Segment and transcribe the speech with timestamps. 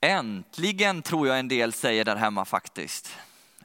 [0.00, 3.16] Äntligen tror jag en del säger där hemma faktiskt.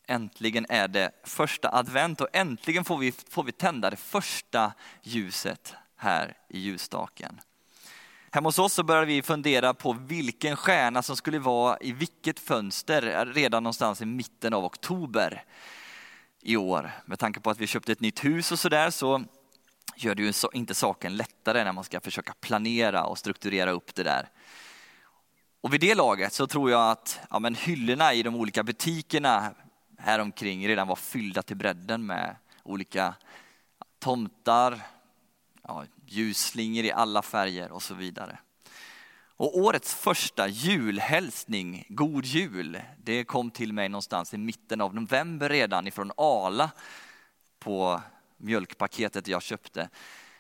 [0.08, 4.74] Äntligen är det första advent och äntligen får vi, får vi tända det första
[5.04, 7.42] ljuset här i ljusstaken.
[8.32, 12.40] Hemma hos oss så började vi fundera på vilken stjärna som skulle vara i vilket
[12.40, 15.44] fönster redan någonstans i mitten av oktober
[16.42, 16.92] i år.
[17.06, 19.24] Med tanke på att vi köpte ett nytt hus och sådär så
[19.96, 24.04] gör det ju inte saken lättare när man ska försöka planera och strukturera upp det
[24.04, 24.30] där.
[25.62, 29.54] Och vid det laget så tror jag att ja, men hyllorna i de olika butikerna
[29.98, 33.16] här omkring redan var fyllda till bredden med olika
[34.00, 34.82] tomtar,
[35.64, 38.40] ja, ljusslingor i alla färger och så vidare.
[39.24, 45.50] Och årets första julhälsning, God Jul, det kom till mig någonstans i mitten av november
[45.50, 46.72] redan ifrån Ala
[47.60, 48.02] på
[48.38, 49.90] mjölkpaketet jag köpte.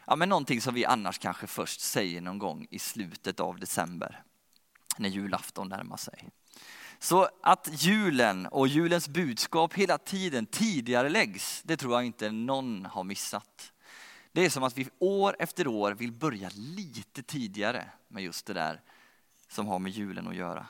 [0.06, 4.24] Ja, men någonting som vi annars kanske först säger någon gång i slutet av december
[4.98, 6.30] när julafton närmar sig.
[7.00, 12.86] Så att julen och julens budskap hela tiden tidigare läggs, det tror jag inte någon
[12.86, 13.72] har missat.
[14.32, 18.54] Det är som att vi år efter år vill börja lite tidigare med just det
[18.54, 18.82] där
[19.48, 20.68] som har med julen att göra.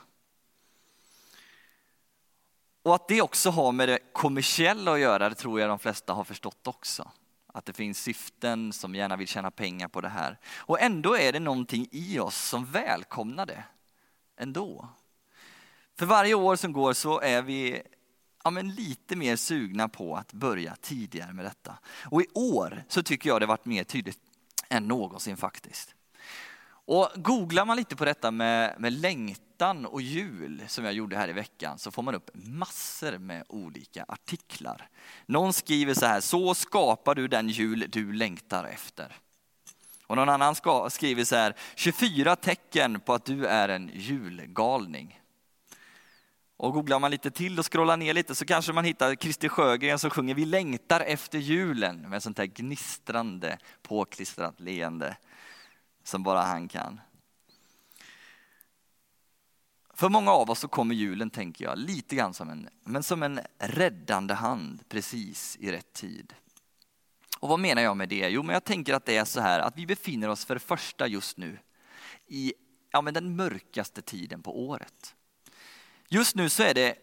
[2.82, 6.12] Och att det också har med det kommersiella att göra, det tror jag de flesta
[6.12, 7.10] har förstått också.
[7.46, 10.38] Att det finns syften som gärna vill tjäna pengar på det här.
[10.56, 13.64] Och ändå är det någonting i oss som välkomnar det
[14.42, 14.88] ändå.
[15.98, 17.82] För varje år som går så är vi
[18.44, 21.78] ja, men lite mer sugna på att börja tidigare med detta.
[22.04, 24.18] Och i år så tycker jag det varit mer tydligt
[24.68, 25.94] än någonsin faktiskt.
[26.84, 31.28] Och googlar man lite på detta med, med längtan och jul som jag gjorde här
[31.28, 34.88] i veckan så får man upp massor med olika artiklar.
[35.26, 39.16] Någon skriver så här, så skapar du den jul du längtar efter.
[40.12, 40.54] Och någon annan
[40.90, 45.20] skriver så här, 24 tecken på att du är en julgalning.
[46.56, 49.98] Och googlar man lite till och scrollar ner lite så kanske man hittar Christer Sjögren
[49.98, 55.16] som sjunger Vi längtar efter julen med sånt här gnistrande påklistrat leende
[56.04, 57.00] som bara han kan.
[59.94, 63.22] För många av oss så kommer julen, tänker jag, lite grann som en, men som
[63.22, 66.34] en räddande hand precis i rätt tid.
[67.42, 68.28] Och vad menar jag med det?
[68.28, 70.60] Jo, men jag tänker att det är så här att vi befinner oss för det
[70.60, 71.58] första just nu
[72.26, 72.54] i
[72.90, 75.14] ja, men den mörkaste tiden på året.
[76.08, 76.94] Just nu så är det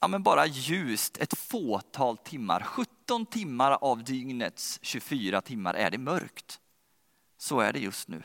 [0.00, 2.62] ja, men bara ljust ett fåtal timmar.
[2.62, 6.60] 17 timmar av dygnets 24 timmar är det mörkt.
[7.38, 8.22] Så är det just nu.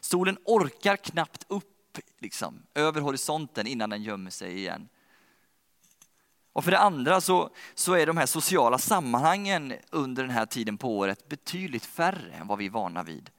[0.00, 4.88] Solen orkar knappt upp liksom, över horisonten innan den gömmer sig igen.
[6.54, 10.78] Och för det andra så, så är de här sociala sammanhangen under den här tiden
[10.78, 13.30] på året betydligt färre än vad vi är vana vid.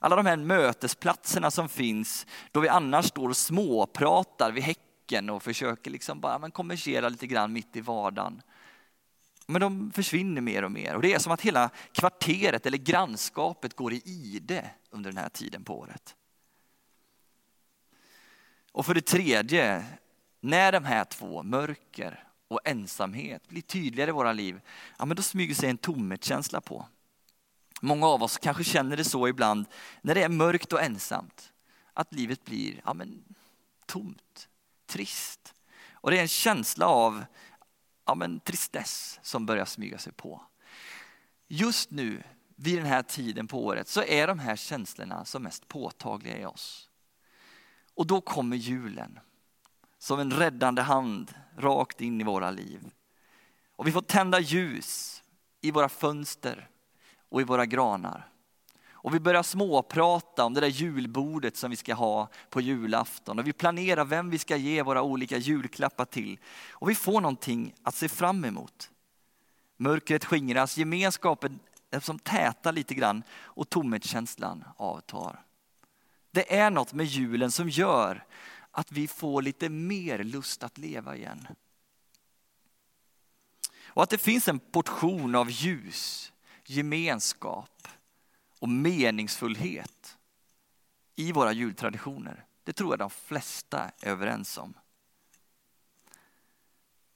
[0.00, 5.42] Alla de här mötesplatserna som finns då vi annars står och småpratar vid häcken och
[5.42, 8.42] försöker liksom bara men konversera lite grann mitt i vardagen.
[9.46, 13.76] Men de försvinner mer och mer och det är som att hela kvarteret eller grannskapet
[13.76, 16.16] går i ide under den här tiden på året.
[18.72, 19.84] Och för det tredje,
[20.40, 24.60] när de här två, mörker och ensamhet blir tydligare i våra liv,
[24.98, 26.86] ja men då smyger sig en tomhetskänsla på.
[27.80, 29.66] Många av oss kanske känner det så ibland
[30.02, 31.52] när det är mörkt och ensamt,
[31.92, 33.24] att livet blir ja men,
[33.86, 34.48] tomt,
[34.86, 35.54] trist.
[35.92, 37.24] Och det är en känsla av
[38.06, 40.42] ja men, tristess som börjar smyga sig på.
[41.48, 42.22] Just nu,
[42.56, 46.46] vid den här tiden på året, så är de här känslorna som mest påtagliga i
[46.46, 46.88] oss.
[47.94, 49.20] Och då kommer julen
[49.98, 52.90] som en räddande hand rakt in i våra liv.
[53.76, 55.22] Och vi får tända ljus
[55.60, 56.68] i våra fönster
[57.28, 58.28] och i våra granar.
[59.00, 63.38] Och vi börjar småprata om det där julbordet som vi ska ha på julafton.
[63.38, 66.38] Och vi planerar vem vi ska ge våra olika julklappar till.
[66.70, 68.90] Och vi får någonting att se fram emot.
[69.76, 71.58] Mörkret skingras, gemenskapen
[72.00, 75.44] som tätar lite grann och tomhetskänslan avtar.
[76.30, 78.24] Det är något med julen som gör
[78.78, 81.48] att vi får lite mer lust att leva igen.
[83.84, 86.32] Och att det finns en portion av ljus,
[86.64, 87.88] gemenskap
[88.58, 90.18] och meningsfullhet
[91.16, 92.44] i våra jultraditioner.
[92.64, 94.74] Det tror jag de flesta är överens om.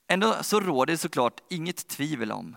[0.07, 2.57] Ändå så råder det såklart inget tvivel om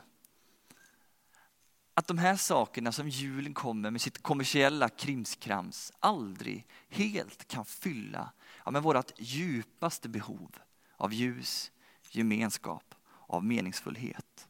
[1.93, 8.31] att de här sakerna som julen kommer med sitt kommersiella krimskrams aldrig helt kan fylla
[8.65, 10.55] ja, men vårt djupaste behov
[10.97, 11.71] av ljus,
[12.11, 12.95] gemenskap,
[13.27, 14.47] av meningsfullhet.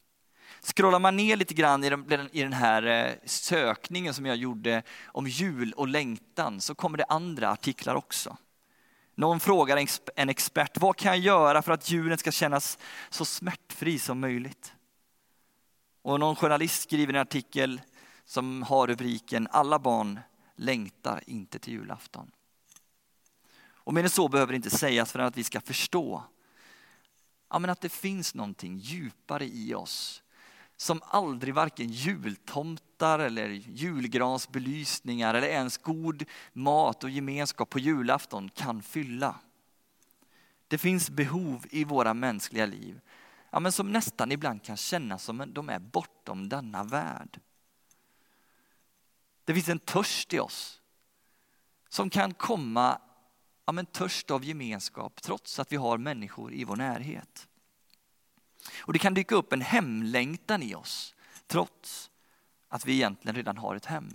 [0.61, 1.83] Scrollar man ner lite grann
[2.31, 7.05] i den här eh, sökningen som jag gjorde om jul och längtan så kommer det
[7.09, 8.37] andra artiklar också.
[9.15, 12.77] Någon frågar en expert, vad kan jag göra för att julen ska kännas
[13.09, 14.73] så smärtfri som möjligt?
[16.01, 17.81] Och någon journalist skriver en artikel
[18.25, 20.19] som har rubriken Alla barn
[20.55, 22.31] längtar inte till julafton.
[23.85, 26.23] Och mer än så behöver det inte sägas för att vi ska förstå
[27.49, 30.23] ja, men att det finns någonting djupare i oss
[30.77, 36.23] som aldrig varken jultomtar eller julgransbelysningar eller ens god
[36.53, 39.35] mat och gemenskap på julafton kan fylla.
[40.67, 43.01] Det finns behov i våra mänskliga liv
[43.55, 47.39] ja, men som nästan ibland kan kännas som att de är bortom denna värld.
[49.45, 50.81] Det finns en törst i oss
[51.89, 53.01] som kan komma
[53.65, 57.47] ja, men törst av gemenskap trots att vi har människor i vår närhet.
[58.79, 61.15] Och det kan dyka upp en hemlängtan i oss
[61.47, 62.11] trots
[62.69, 64.09] att vi egentligen redan har ett hem.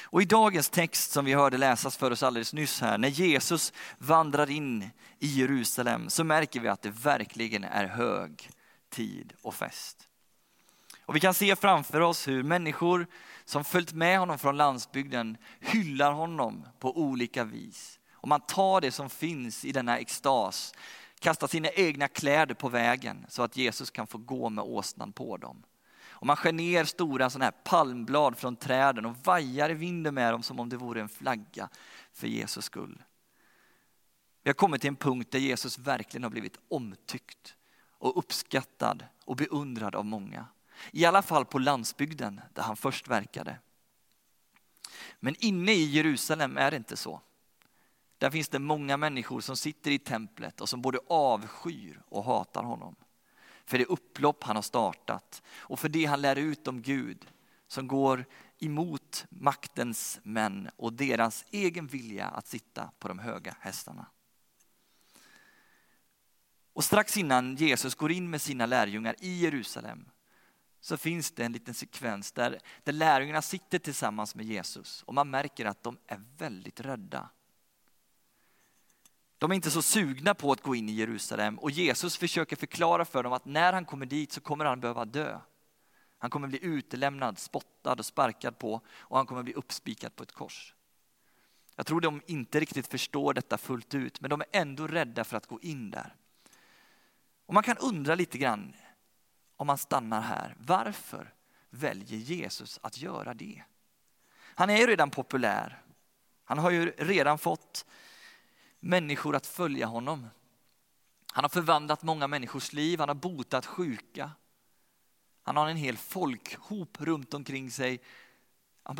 [0.00, 3.72] Och i dagens text som vi hörde läsas för oss alldeles nyss här, när Jesus
[3.98, 8.50] vandrar in i Jerusalem så märker vi att det verkligen är hög
[8.90, 10.08] tid och fest.
[11.04, 13.06] Och vi kan se framför oss hur människor
[13.44, 17.98] som följt med honom från landsbygden hyllar honom på olika vis.
[18.22, 20.74] Och man tar det som finns i denna extas,
[21.18, 25.36] kastar sina egna kläder på vägen så att Jesus kan få gå med åsnan på
[25.36, 25.62] dem.
[26.04, 30.32] Och man skär ner stora sådana här palmblad från träden och vajar i vinden med
[30.32, 31.68] dem som om det vore en flagga
[32.12, 33.02] för Jesus skull.
[34.42, 37.54] Vi har kommit till en punkt där Jesus verkligen har blivit omtyckt
[37.98, 40.46] och uppskattad och beundrad av många.
[40.90, 43.58] I alla fall på landsbygden där han först verkade.
[45.20, 47.20] Men inne i Jerusalem är det inte så.
[48.22, 52.62] Där finns det många människor som sitter i templet och som både avskyr och hatar
[52.62, 52.96] honom.
[53.64, 57.26] För det upplopp han har startat och för det han lär ut om Gud
[57.66, 58.24] som går
[58.58, 64.06] emot maktens män och deras egen vilja att sitta på de höga hästarna.
[66.72, 70.08] Och strax innan Jesus går in med sina lärjungar i Jerusalem
[70.80, 75.30] så finns det en liten sekvens där, där lärjungarna sitter tillsammans med Jesus och man
[75.30, 77.30] märker att de är väldigt rädda.
[79.42, 83.04] De är inte så sugna på att gå in i Jerusalem och Jesus försöker förklara
[83.04, 85.38] för dem att när han kommer dit så kommer han behöva dö.
[86.18, 90.32] Han kommer bli utelämnad, spottad och sparkad på och han kommer bli uppspikad på ett
[90.32, 90.74] kors.
[91.76, 95.36] Jag tror de inte riktigt förstår detta fullt ut men de är ändå rädda för
[95.36, 96.14] att gå in där.
[97.46, 98.74] Och man kan undra lite grann
[99.56, 100.56] om man stannar här.
[100.58, 101.34] Varför
[101.70, 103.62] väljer Jesus att göra det?
[104.34, 105.82] Han är ju redan populär.
[106.44, 107.86] Han har ju redan fått
[108.82, 110.28] människor att följa honom.
[111.32, 114.30] Han har förvandlat många människors liv, han har botat sjuka.
[115.42, 118.00] Han har en hel folkhop runt omkring sig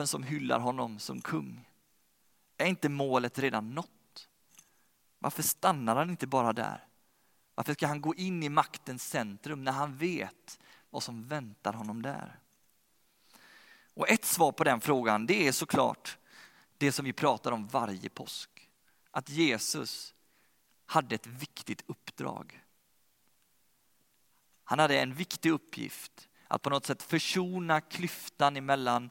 [0.04, 1.68] som hyllar honom som kung.
[2.56, 4.28] Är inte målet redan nått?
[5.18, 6.86] Varför stannar han inte bara där?
[7.54, 12.02] Varför ska han gå in i maktens centrum när han vet vad som väntar honom
[12.02, 12.38] där?
[13.94, 16.18] Och ett svar på den frågan det är såklart
[16.78, 18.51] det som vi pratar om varje påsk
[19.12, 20.14] att Jesus
[20.86, 22.64] hade ett viktigt uppdrag.
[24.64, 29.10] Han hade en viktig uppgift att på något sätt försona klyftan emellan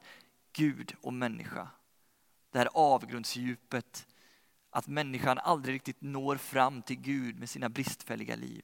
[0.54, 1.70] Gud och människa.
[2.52, 4.08] Det här avgrundsdjupet,
[4.70, 8.64] att människan aldrig riktigt når fram till Gud med sina bristfälliga liv.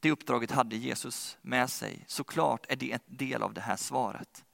[0.00, 2.04] Det uppdraget hade Jesus med sig.
[2.06, 4.44] Såklart är det en del av det här svaret.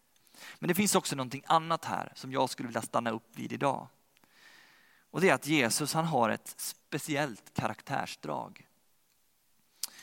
[0.58, 3.88] Men det finns också någonting annat här som jag skulle vilja stanna upp vid idag.
[5.16, 8.68] Och det är att Jesus han har ett speciellt karaktärsdrag.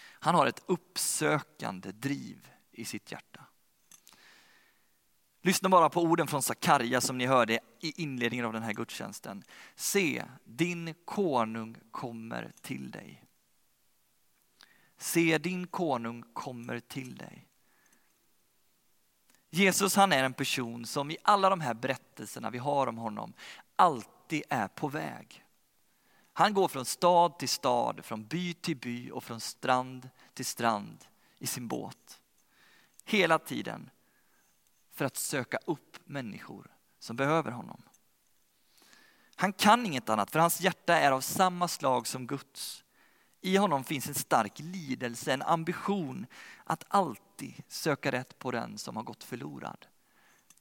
[0.04, 3.46] Han har ett uppsökande driv i sitt hjärta.
[5.42, 9.44] Lyssna bara på orden från Sakarja som ni hörde i inledningen av den här gudstjänsten.
[9.76, 13.24] Se, din konung kommer till dig.
[14.98, 17.48] Se, din konung kommer till dig.
[19.50, 23.34] Jesus han är en person som i alla de här berättelserna vi har om honom
[23.76, 25.46] alltid alltid är på väg.
[26.34, 31.06] Han går från stad till stad, från by till by och från strand till strand
[31.40, 32.22] i sin båt.
[33.06, 33.90] Hela tiden
[34.92, 37.82] för att söka upp människor som behöver honom.
[39.36, 42.84] Han kan inget annat för hans hjärta är av samma slag som Guds.
[43.42, 46.26] I honom finns en stark lidelse, en ambition
[46.64, 49.86] att alltid söka rätt på den som har gått förlorad.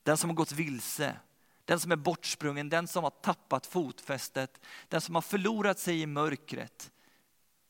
[0.02, 1.16] Den som har gått vilse,
[1.64, 6.07] den som är bortsprungen, den som har tappat fotfästet, den som har förlorat sig i
[6.07, 6.90] mörkret,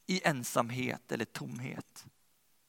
[0.07, 2.07] i ensamhet eller tomhet.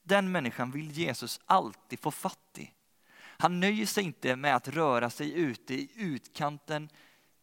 [0.04, 2.72] Den människan vill Jesus alltid få fatt i.
[3.18, 6.90] Han nöjer sig inte med att röra sig ute i utkanten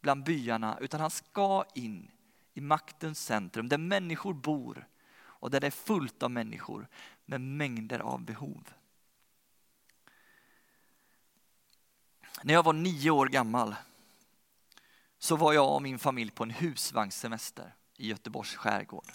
[0.00, 2.10] bland byarna utan han ska in
[2.54, 6.88] i maktens centrum där människor bor och där det är fullt av människor
[7.26, 8.68] med mängder av behov.
[12.42, 13.75] När jag var nio år gammal
[15.18, 19.12] så var jag och min familj på en husvagnssemester i Göteborgs skärgård.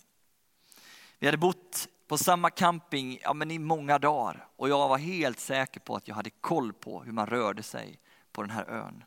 [1.19, 5.39] Vi hade bott på samma camping ja, men i många dagar och jag var helt
[5.39, 7.99] säker på att jag hade koll på hur man rörde sig
[8.31, 9.03] på den här ön.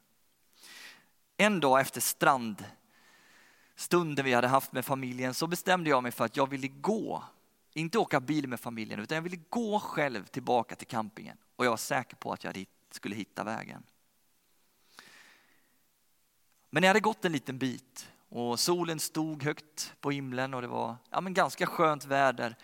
[1.36, 6.36] En dag efter strandstunden vi hade haft med familjen så bestämde jag mig för att
[6.36, 7.24] jag ville gå,
[7.72, 11.36] inte åka bil med familjen, utan jag ville gå själv tillbaka till campingen.
[11.56, 13.82] Och jag var säker på att jag skulle hitta vägen.
[16.70, 20.68] Men jag hade gått en liten bit och solen stod högt på himlen och det
[20.68, 22.56] var ja, men ganska skönt väder.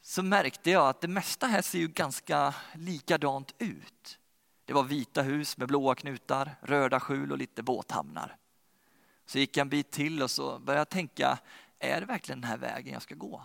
[0.00, 4.18] Så märkte jag att det mesta här ser ju ganska likadant ut.
[4.64, 8.36] Det var vita hus med blåa knutar, röda skjul och lite båthamnar.
[9.26, 11.38] Så gick jag en bit till och så började jag tänka,
[11.78, 13.42] är det verkligen den här vägen jag ska gå?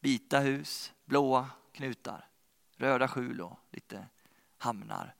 [0.00, 2.28] Vita hus, blåa knutar,
[2.76, 4.06] röda skjul och lite
[4.58, 5.14] hamnar.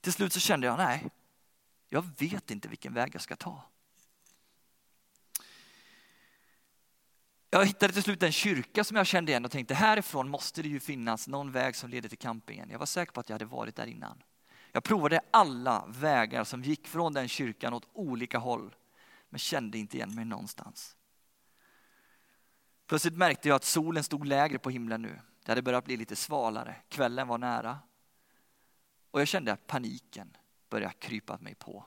[0.00, 1.10] Till slut så kände jag, nej,
[1.92, 3.62] jag vet inte vilken väg jag ska ta.
[7.50, 10.68] Jag hittade till slut en kyrka som jag kände igen och tänkte härifrån måste det
[10.68, 12.70] ju finnas någon väg som leder till campingen.
[12.70, 14.22] Jag var säker på att jag hade varit där innan.
[14.72, 18.74] Jag provade alla vägar som gick från den kyrkan åt olika håll
[19.28, 20.96] men kände inte igen mig någonstans.
[22.86, 25.20] Plötsligt märkte jag att solen stod lägre på himlen nu.
[25.44, 26.76] Det hade börjat bli lite svalare.
[26.88, 27.78] Kvällen var nära.
[29.10, 30.36] Och jag kände paniken
[30.72, 31.84] började krypa mig på.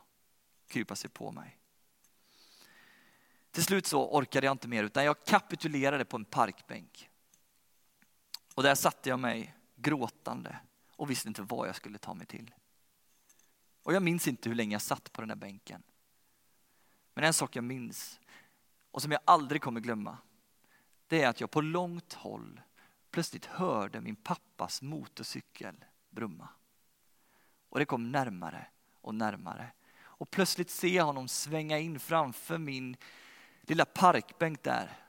[0.68, 1.60] Krypa sig på mig.
[3.52, 7.10] Till slut så orkade jag inte mer utan jag kapitulerade på en parkbänk.
[8.56, 12.54] Och där satte jag mig gråtande och visste inte vad jag skulle ta mig till.
[13.84, 15.84] Och jag minns inte hur länge jag satt på den där bänken.
[17.14, 18.20] Men en sak jag minns
[18.92, 20.18] och som jag aldrig kommer glömma
[21.08, 22.62] det är att jag på långt håll
[23.12, 26.50] plötsligt hörde min pappas motorcykel brumma.
[27.70, 28.68] Och det kom närmare
[29.06, 29.72] och närmare.
[29.98, 32.98] Och plötsligt ser jag honom svänga in framför min
[33.62, 35.00] lilla parkbänk där.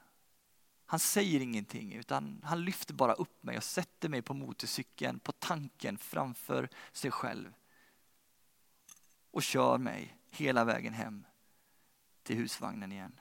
[0.86, 5.32] Han säger ingenting utan han lyfter bara upp mig och sätter mig på motorcykeln, på
[5.32, 7.54] tanken framför sig själv.
[9.30, 11.26] Och kör mig hela vägen hem
[12.22, 13.20] till husvagnen igen.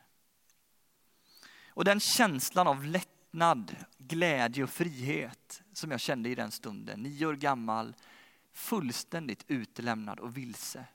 [1.67, 7.25] Och den känslan av lättnad, glädje och frihet som jag kände i den stunden, nio
[7.25, 7.96] år gammal,
[8.55, 10.85] fullständigt utelämnad och vilse.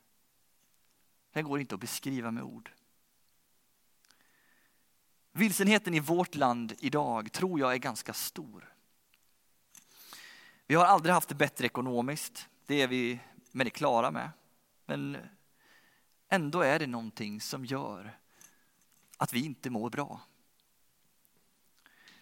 [1.32, 2.70] Den går inte att beskriva med ord.
[5.32, 8.74] Vilsenheten i vårt land idag tror jag är ganska stor.
[10.66, 14.30] Vi har aldrig haft det bättre ekonomiskt, det är vi med det klara med.
[14.86, 15.16] Men
[16.28, 18.18] ändå är det någonting som gör
[19.16, 20.20] att vi inte mår bra.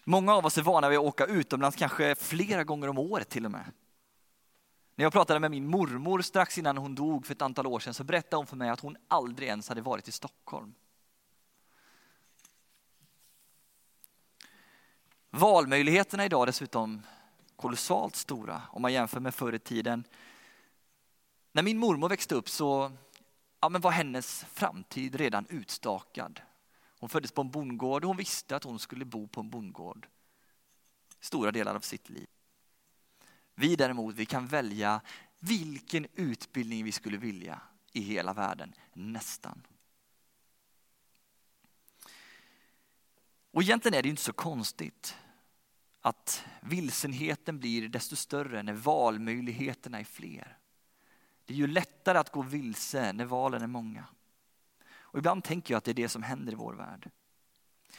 [0.03, 3.45] Många av oss är vana vid att åka utomlands kanske flera gånger om året till
[3.45, 3.71] och med.
[4.99, 7.93] När jag pratade med min mormor strax innan hon dog för ett antal år sedan
[7.93, 10.73] så berättade hon för mig att hon aldrig ens hade varit i Stockholm.
[15.29, 17.01] Valmöjligheterna idag är dessutom
[17.55, 20.03] kolossalt stora om man jämför med förr i tiden.
[21.51, 22.91] När min mormor växte upp så
[23.59, 26.41] ja, men var hennes framtid redan utstakad.
[26.99, 30.07] Hon föddes på en bondgård och hon visste att hon skulle bo på en bondgård
[31.19, 32.27] stora delar av sitt liv.
[33.59, 35.01] Vi däremot, vi kan välja
[35.39, 37.61] vilken utbildning vi skulle vilja
[37.91, 39.67] i hela världen, nästan.
[43.51, 45.15] Och egentligen är det inte så konstigt
[46.01, 50.57] att vilsenheten blir desto större när valmöjligheterna är fler.
[51.45, 54.05] Det är ju lättare att gå vilse när valen är många.
[54.89, 57.11] Och ibland tänker jag att det är det som händer i vår värld.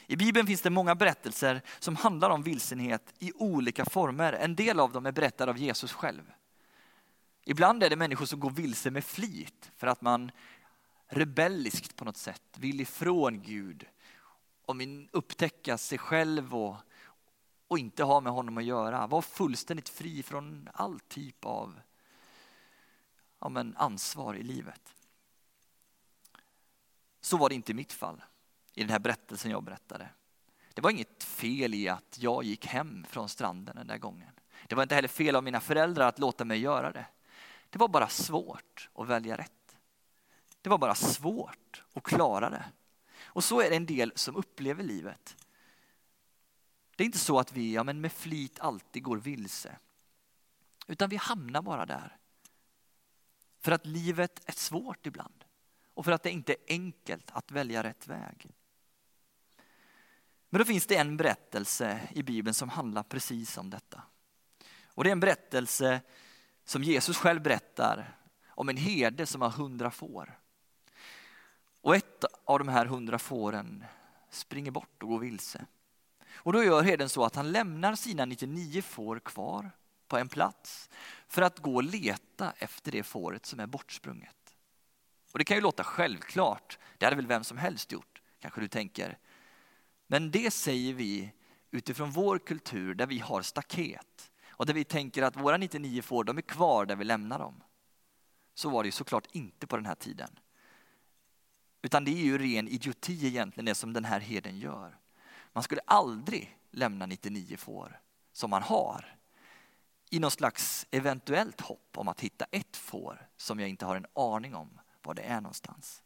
[0.06, 4.32] I Bibeln finns det många berättelser som handlar om vilsenhet i olika former.
[4.32, 6.32] En del av dem är berättade av Jesus själv.
[7.44, 10.30] Ibland är det människor som går vilse med flit för att man
[11.06, 13.86] rebelliskt på något sätt vill ifrån Gud
[14.66, 16.76] och vill upptäcka sig själv och,
[17.68, 19.06] och inte ha med honom att göra.
[19.06, 21.80] Var fullständigt fri från all typ av
[23.40, 24.94] ja, men ansvar i livet.
[27.20, 28.22] Så var det inte i mitt fall,
[28.74, 30.08] i den här berättelsen jag berättade.
[30.74, 34.32] Det var inget fel i att jag gick hem från stranden den där gången.
[34.66, 37.06] Det var inte heller fel av mina föräldrar att låta mig göra det.
[37.70, 39.76] Det var bara svårt att välja rätt.
[40.62, 42.64] Det var bara svårt att klara det.
[43.22, 45.36] Och så är det en del som upplever livet.
[46.96, 49.76] Det är inte så att vi ja, men med flit alltid går vilse.
[50.86, 52.16] Utan vi hamnar bara där.
[53.60, 55.44] För att livet är svårt ibland.
[55.94, 58.50] och för att det inte är enkelt att välja rätt väg.
[60.50, 64.02] Men då finns det en berättelse i Bibeln som handlar precis om detta.
[64.84, 66.00] Och det är en berättelse
[66.64, 70.38] som Jesus själv berättar om en herde som har hundra får.
[71.80, 73.84] Och ett av de här hundra fåren
[74.30, 75.66] springer bort och går vilse.
[76.32, 79.70] Och då gör herden så att han lämnar sina 99 får kvar
[80.08, 80.90] på en plats
[81.28, 84.36] för att gå och leta efter det fåret som är bortsprunget.
[85.32, 88.68] Och det kan ju låta självklart, det hade väl vem som helst gjort, kanske du
[88.68, 89.18] tänker.
[90.10, 91.32] Men det säger vi
[91.70, 96.24] utifrån vår kultur där vi har staket och där vi tänker att våra 99 får,
[96.24, 97.62] de är kvar där vi lämnar dem.
[98.54, 100.38] Så var det ju såklart inte på den här tiden.
[101.82, 104.98] Utan det är ju ren idioti egentligen det som den här herden gör.
[105.52, 108.00] Man skulle aldrig lämna 99 får
[108.32, 109.18] som man har
[110.10, 114.06] i någon slags eventuellt hopp om att hitta ett får som jag inte har en
[114.14, 116.02] aning om var det är någonstans.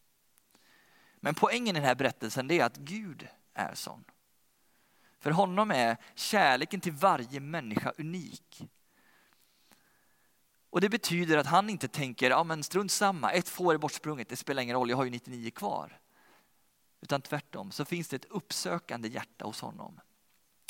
[1.16, 4.04] Men poängen i den här berättelsen är att Gud är sån.
[5.18, 8.62] För honom är kärleken till varje människa unik.
[10.70, 14.28] Och det betyder att han inte tänker, ja men strunt samma, ett får är bortsprunget,
[14.28, 16.00] det spelar ingen roll, jag har ju 99 kvar.
[17.00, 20.00] Utan tvärtom så finns det ett uppsökande hjärta hos honom.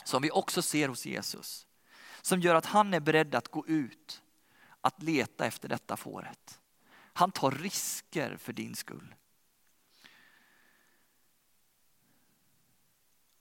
[0.05, 1.67] Som vi också ser hos Jesus.
[2.23, 4.23] Som gör att han är beredd att gå ut,
[4.81, 6.61] att leta efter detta fåret.
[6.95, 9.15] Han tar risker för din skull.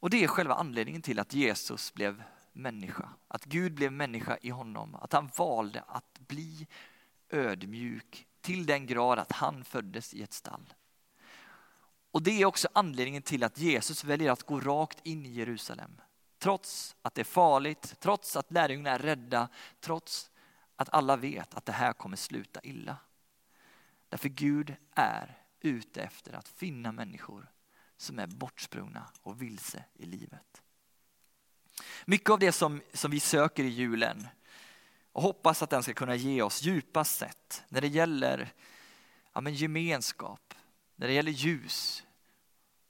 [0.03, 3.10] Och det är själva anledningen till att Jesus blev människa.
[3.27, 4.95] Att Gud blev människa i honom.
[4.95, 6.67] Att han valde att bli
[7.29, 10.74] ödmjuk till den grad att han föddes i ett stall.
[12.12, 16.01] Och det är också anledningen till att Jesus väljer att gå rakt in i Jerusalem.
[16.38, 20.31] Trots att det är farligt, trots att lärjungarna är rädda, trots
[20.75, 22.98] att alla vet att det här kommer sluta illa.
[24.10, 27.52] Därför Gud är ute efter att finna människor
[28.03, 30.62] som är bortsprungna och vilse i livet.
[32.05, 34.27] Mycket av det som, som vi söker i julen
[35.11, 38.53] och hoppas att den ska kunna ge oss djupast sett när det gäller
[39.33, 40.53] ja, men gemenskap,
[40.96, 42.03] när det gäller ljus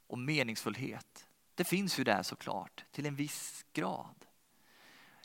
[0.06, 1.26] och meningsfullhet.
[1.54, 4.24] Det finns ju där såklart till en viss grad.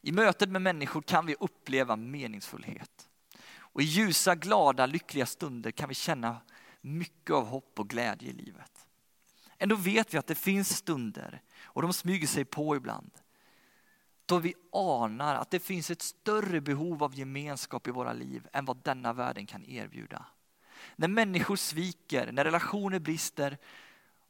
[0.01, 3.09] I mötet med människor kan vi uppleva meningsfullhet.
[3.57, 6.41] Och i ljusa, glada, lyckliga stunder kan vi känna
[6.81, 8.88] mycket av hopp och glädje i livet.
[9.61, 13.11] Ändå vet vi att det finns stunder, och de smyger sig på ibland,
[14.25, 18.65] då vi anar att det finns ett större behov av gemenskap i våra liv än
[18.65, 20.25] vad denna världen kan erbjuda.
[20.95, 23.57] När människor sviker, när relationer brister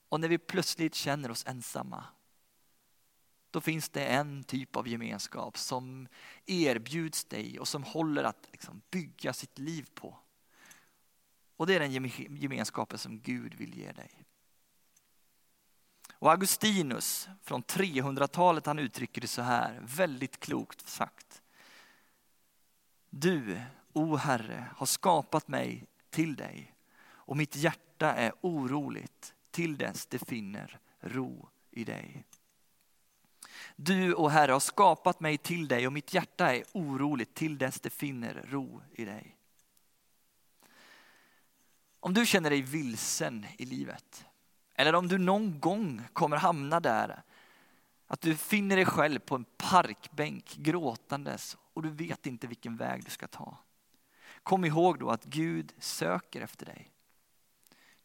[0.09, 2.03] och när vi plötsligt känner oss ensamma.
[3.51, 6.07] Då finns det en typ av gemenskap som
[6.45, 10.17] erbjuds dig och som håller att liksom bygga sitt liv på.
[11.57, 14.25] Och det är den gemenskapen som Gud vill ge dig.
[16.19, 21.41] Och Augustinus från 300-talet han uttrycker det så här, väldigt klokt sagt.
[23.09, 23.61] Du,
[23.93, 26.75] o Herre, har skapat mig till dig
[27.07, 32.25] och mitt hjärta är oroligt till dess det finner ro i dig.
[33.75, 37.79] Du, o Herre, har skapat mig till dig och mitt hjärta är oroligt till dess
[37.79, 39.35] det finner ro i dig.
[41.99, 44.25] Om du känner dig vilsen i livet,
[44.79, 47.23] eller om du någon gång kommer hamna där,
[48.07, 53.03] att du finner dig själv på en parkbänk gråtandes och du vet inte vilken väg
[53.03, 53.57] du ska ta.
[54.43, 56.91] Kom ihåg då att Gud söker efter dig.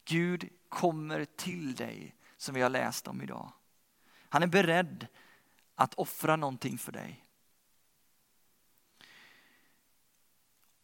[0.04, 3.52] Gud kommer till dig som vi har läst om idag.
[4.28, 5.06] Han är beredd
[5.74, 7.24] att offra någonting för dig.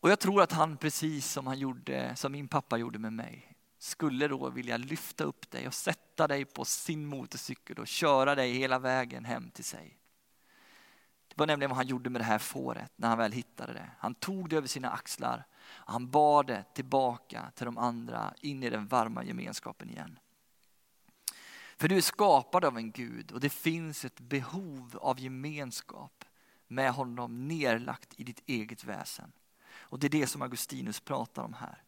[0.00, 3.49] Och jag tror att han precis som han gjorde, som min pappa gjorde med mig,
[3.82, 8.52] skulle då vilja lyfta upp dig och sätta dig på sin motorcykel och köra dig
[8.52, 9.98] hela vägen hem till sig.
[11.28, 13.90] Det var nämligen vad han gjorde med det här fåret när han väl hittade det.
[13.98, 18.62] Han tog det över sina axlar och han bar det tillbaka till de andra in
[18.62, 20.18] i den varma gemenskapen igen.
[21.76, 26.24] För du är skapad av en Gud och det finns ett behov av gemenskap
[26.68, 29.32] med honom nerlagt i ditt eget väsen.
[29.72, 31.82] Och det är det som Augustinus pratar om här.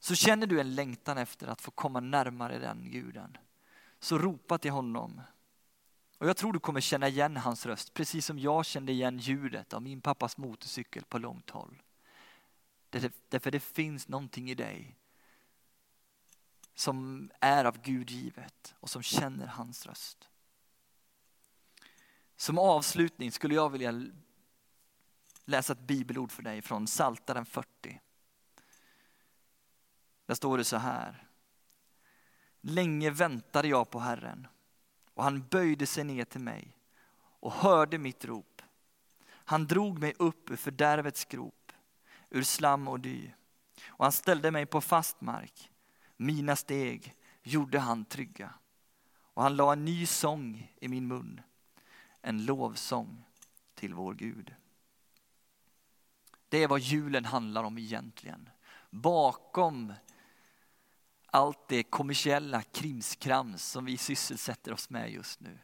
[0.00, 3.38] Så känner du en längtan efter att få komma närmare den guden,
[3.98, 5.20] så ropa till honom.
[6.18, 9.72] Och jag tror du kommer känna igen hans röst, precis som jag kände igen ljudet
[9.72, 11.82] av min pappas motorcykel på långt håll.
[13.28, 14.96] Därför det finns någonting i dig
[16.74, 20.28] som är av Gud givet och som känner hans röst.
[22.36, 24.06] Som avslutning skulle jag vilja
[25.44, 28.00] läsa ett bibelord för dig från Saltaren 40.
[30.30, 31.26] Där står det så här.
[32.60, 34.46] Länge väntade jag på Herren
[35.14, 36.76] och han böjde sig ner till mig
[37.16, 38.62] och hörde mitt rop.
[39.26, 41.72] Han drog mig upp ur fördärvets grop,
[42.30, 43.30] ur slam och dy
[43.86, 45.70] och han ställde mig på fast mark.
[46.16, 48.54] Mina steg gjorde han trygga
[49.12, 51.40] och han la en ny sång i min mun,
[52.20, 53.24] en lovsång
[53.74, 54.54] till vår Gud.
[56.48, 58.48] Det är vad julen handlar om egentligen.
[58.90, 59.92] Bakom
[61.30, 65.58] allt det kommersiella krimskrams som vi sysselsätter oss med just nu.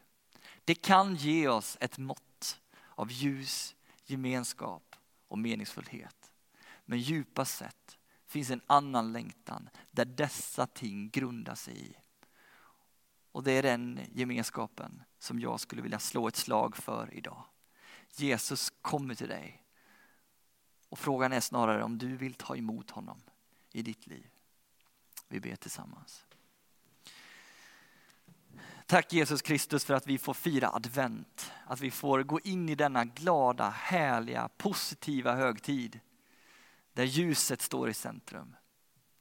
[0.65, 3.75] Det kan ge oss ett mått av ljus,
[4.05, 4.95] gemenskap
[5.27, 6.31] och meningsfullhet.
[6.85, 11.95] Men djupast sett finns en annan längtan där dessa ting grundar sig i.
[13.31, 17.43] Och det är den gemenskapen som jag skulle vilja slå ett slag för idag.
[18.15, 19.63] Jesus kommer till dig.
[20.89, 23.21] Och frågan är snarare om du vill ta emot honom
[23.71, 24.36] i ditt liv.
[25.27, 26.25] Vi ber tillsammans.
[28.85, 31.51] Tack Jesus Kristus för att vi får fira advent.
[31.65, 35.99] Att vi får gå in i denna glada, härliga, positiva högtid.
[36.93, 38.55] Där ljuset står i centrum.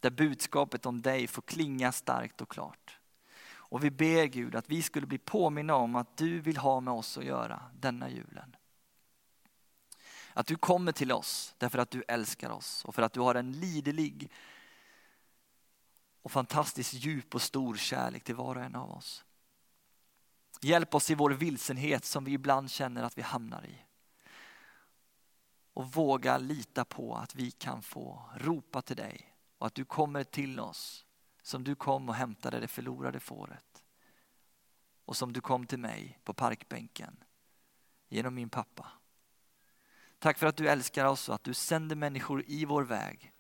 [0.00, 2.98] Där budskapet om dig får klinga starkt och klart.
[3.68, 6.94] Och vi ber Gud att vi skulle bli påminna om att du vill ha med
[6.94, 8.56] oss att göra denna julen.
[10.32, 13.34] Att du kommer till oss därför att du älskar oss och för att du har
[13.34, 14.30] en liderlig
[16.26, 19.24] och fantastiskt djup och stor kärlek till var och en av oss.
[20.60, 23.78] Hjälp oss i vår vilsenhet som vi ibland känner att vi hamnar i.
[25.72, 30.24] Och våga lita på att vi kan få ropa till dig och att du kommer
[30.24, 31.04] till oss
[31.42, 33.84] som du kom och hämtade det förlorade fåret.
[35.04, 37.24] Och som du kom till mig på parkbänken
[38.08, 38.92] genom min pappa.
[40.18, 43.32] Tack för att du älskar oss och att du sänder människor i vår väg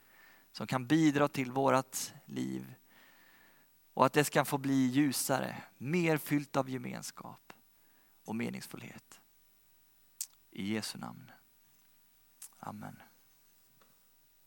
[0.56, 2.74] som kan bidra till vårt liv
[3.94, 7.52] och att det ska få bli ljusare, mer fyllt av gemenskap
[8.24, 9.20] och meningsfullhet.
[10.50, 11.30] I Jesu namn.
[12.58, 13.02] Amen.